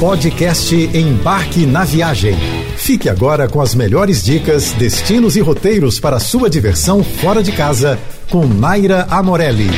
[0.00, 2.34] Podcast Embarque na Viagem.
[2.76, 7.98] Fique agora com as melhores dicas, destinos e roteiros para sua diversão fora de casa
[8.28, 9.68] com Naira Amorelli.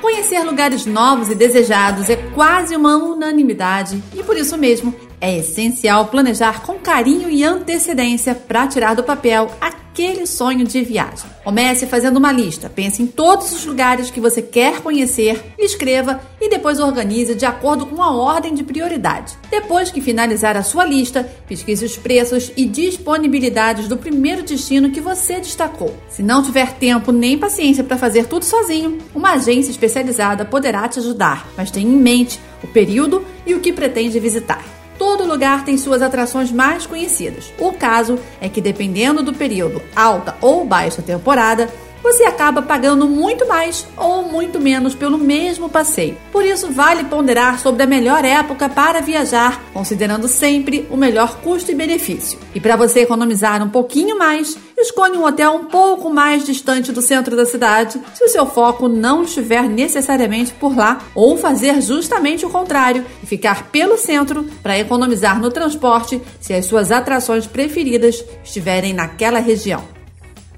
[0.00, 6.06] Conhecer lugares novos e desejados é quase uma unanimidade e por isso mesmo é essencial
[6.06, 9.50] planejar com carinho e antecedência para tirar do papel
[9.92, 11.30] aquele sonho de viagem.
[11.44, 16.48] Comece fazendo uma lista, pense em todos os lugares que você quer conhecer, escreva e
[16.48, 19.36] depois organize de acordo com a ordem de prioridade.
[19.50, 25.00] Depois que finalizar a sua lista, pesquise os preços e disponibilidades do primeiro destino que
[25.00, 25.94] você destacou.
[26.08, 31.00] Se não tiver tempo nem paciência para fazer tudo sozinho, uma agência especializada poderá te
[31.00, 34.64] ajudar, mas tenha em mente o período e o que pretende visitar.
[35.12, 37.52] Todo lugar tem suas atrações mais conhecidas.
[37.58, 41.68] O caso é que, dependendo do período, alta ou baixa temporada,
[42.02, 46.16] você acaba pagando muito mais ou muito menos pelo mesmo passeio.
[46.32, 51.70] Por isso, vale ponderar sobre a melhor época para viajar, considerando sempre o melhor custo
[51.70, 52.38] e benefício.
[52.54, 57.00] E para você economizar um pouquinho mais, Escolha um hotel um pouco mais distante do
[57.00, 62.44] centro da cidade, se o seu foco não estiver necessariamente por lá, ou fazer justamente
[62.44, 68.24] o contrário e ficar pelo centro para economizar no transporte se as suas atrações preferidas
[68.42, 69.91] estiverem naquela região.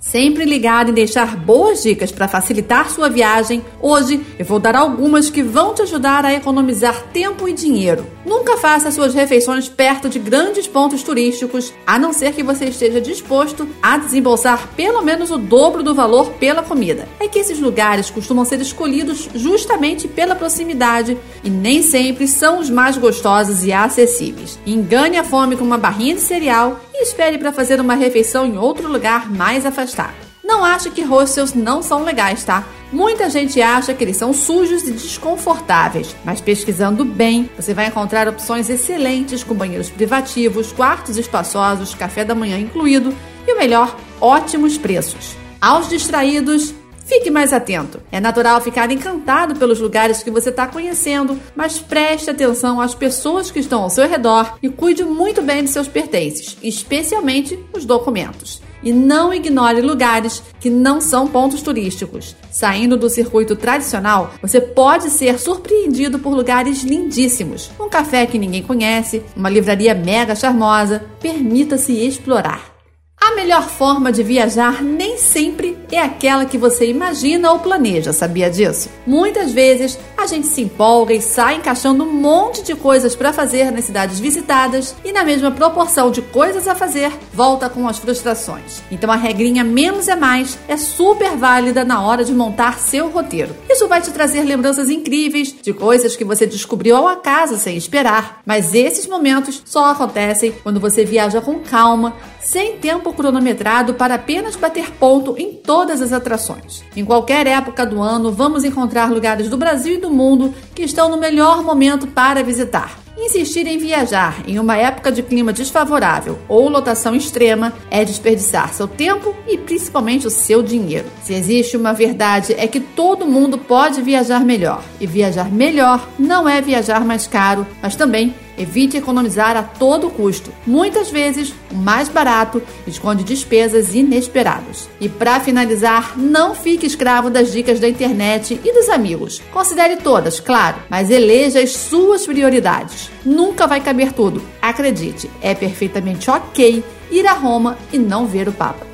[0.05, 5.31] Sempre ligado em deixar boas dicas para facilitar sua viagem, hoje eu vou dar algumas
[5.31, 8.07] que vão te ajudar a economizar tempo e dinheiro.
[8.25, 13.01] Nunca faça suas refeições perto de grandes pontos turísticos, a não ser que você esteja
[13.01, 17.09] disposto a desembolsar pelo menos o dobro do valor pela comida.
[17.19, 22.69] É que esses lugares costumam ser escolhidos justamente pela proximidade e nem sempre são os
[22.69, 24.59] mais gostosos e acessíveis.
[24.67, 28.57] Engane a fome com uma barrinha de cereal e espere para fazer uma refeição em
[28.57, 30.15] outro lugar mais afastado.
[30.45, 32.65] Não ache que hostels não são legais, tá?
[32.93, 38.29] Muita gente acha que eles são sujos e desconfortáveis, mas pesquisando bem, você vai encontrar
[38.29, 43.13] opções excelentes com banheiros privativos, quartos espaçosos, café da manhã incluído
[43.49, 45.35] e o melhor, ótimos preços.
[45.61, 48.01] Aos distraídos, Fique mais atento.
[48.11, 53.51] É natural ficar encantado pelos lugares que você está conhecendo, mas preste atenção às pessoas
[53.51, 58.63] que estão ao seu redor e cuide muito bem de seus pertences, especialmente os documentos.
[58.83, 62.37] E não ignore lugares que não são pontos turísticos.
[62.51, 67.71] Saindo do circuito tradicional, você pode ser surpreendido por lugares lindíssimos.
[67.81, 71.03] Um café que ninguém conhece, uma livraria mega charmosa.
[71.19, 72.75] Permita-se explorar.
[73.19, 78.51] A melhor forma de viajar nem sempre é aquela que você imagina ou planeja, sabia
[78.51, 78.89] disso?
[79.07, 83.71] Muitas vezes a gente se empolga e sai encaixando um monte de coisas para fazer
[83.71, 88.83] nas cidades visitadas e, na mesma proporção de coisas a fazer, volta com as frustrações.
[88.91, 93.55] Então a regrinha menos é mais é super válida na hora de montar seu roteiro.
[93.75, 98.41] Isso vai te trazer lembranças incríveis de coisas que você descobriu ao acaso sem esperar,
[98.47, 104.55] mas esses momentos só acontecem quando você viaja com calma sem tempo cronometrado para apenas
[104.55, 106.85] bater ponto em todas as atrações.
[106.95, 111.09] Em qualquer época do ano, vamos encontrar lugares do Brasil e do mundo que estão
[111.09, 113.04] no melhor momento para visitar.
[113.17, 118.89] Insistir em viajar em uma época de clima desfavorável ou lotação extrema é desperdiçar seu
[118.89, 121.07] tempo e principalmente o seu dinheiro.
[121.23, 126.49] Se existe uma verdade é que todo mundo pode viajar melhor, e viajar melhor não
[126.49, 130.53] é viajar mais caro, mas também Evite economizar a todo custo.
[130.67, 134.89] Muitas vezes, o mais barato esconde despesas inesperadas.
[135.01, 139.43] E para finalizar, não fique escravo das dicas da internet e dos amigos.
[139.53, 143.11] Considere todas, claro, mas eleja as suas prioridades.
[143.25, 144.43] Nunca vai caber tudo.
[144.63, 148.87] Acredite, é perfeitamente ok ir a Roma e não ver o Papa.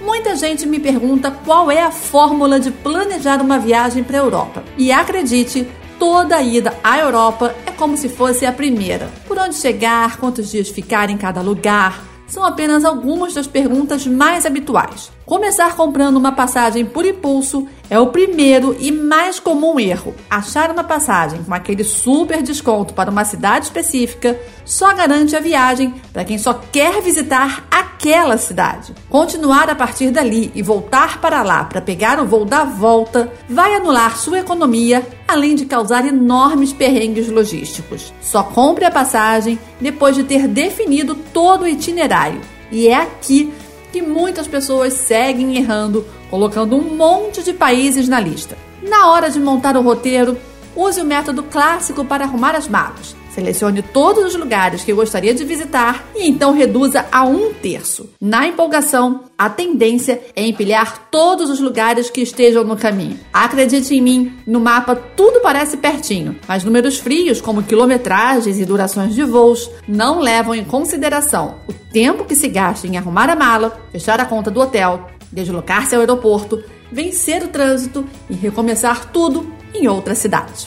[0.00, 4.62] Muita gente me pergunta qual é a fórmula de planejar uma viagem para a Europa.
[4.78, 5.66] E acredite,
[5.98, 9.08] toda ida à Europa como se fosse a primeira.
[9.26, 14.44] Por onde chegar, quantos dias ficar em cada lugar, são apenas algumas das perguntas mais
[14.44, 15.15] habituais.
[15.26, 20.14] Começar comprando uma passagem por impulso é o primeiro e mais comum erro.
[20.30, 25.92] Achar uma passagem com aquele super desconto para uma cidade específica só garante a viagem
[26.12, 28.94] para quem só quer visitar aquela cidade.
[29.10, 33.74] Continuar a partir dali e voltar para lá para pegar o voo da volta vai
[33.74, 38.14] anular sua economia, além de causar enormes perrengues logísticos.
[38.20, 42.40] Só compre a passagem depois de ter definido todo o itinerário.
[42.70, 43.52] E é aqui
[43.96, 48.54] que muitas pessoas seguem errando, colocando um monte de países na lista.
[48.82, 50.36] Na hora de montar o roteiro,
[50.76, 53.15] use o método clássico para arrumar as malas.
[53.36, 58.08] Selecione todos os lugares que gostaria de visitar e então reduza a um terço.
[58.18, 63.20] Na empolgação, a tendência é empilhar todos os lugares que estejam no caminho.
[63.30, 69.14] Acredite em mim, no mapa tudo parece pertinho, mas números frios, como quilometragens e durações
[69.14, 73.78] de voos, não levam em consideração o tempo que se gasta em arrumar a mala,
[73.92, 79.86] fechar a conta do hotel, deslocar-se ao aeroporto, vencer o trânsito e recomeçar tudo em
[79.86, 80.66] outra cidade.